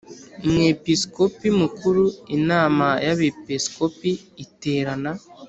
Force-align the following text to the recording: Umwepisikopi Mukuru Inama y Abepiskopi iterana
Umwepisikopi 0.45 1.47
Mukuru 1.61 2.03
Inama 2.37 2.87
y 3.05 3.09
Abepiskopi 3.13 4.11
iterana 4.43 5.11